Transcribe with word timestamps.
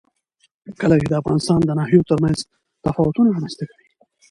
کلي 0.79 0.99
د 1.09 1.13
افغانستان 1.21 1.59
د 1.65 1.69
ناحیو 1.79 2.07
ترمنځ 2.09 2.37
تفاوتونه 2.83 3.29
رامنځ 3.33 3.53
ته 3.59 3.63
کوي. 3.69 3.83